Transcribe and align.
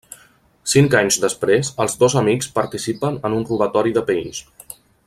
Cinc 0.71 0.95
anys 1.01 1.17
després, 1.25 1.69
els 1.85 1.97
dos 2.05 2.17
amics 2.23 2.51
participen 2.57 3.21
en 3.31 3.39
un 3.43 3.47
robatori 3.53 3.97
de 4.01 4.07
pells. 4.13 4.43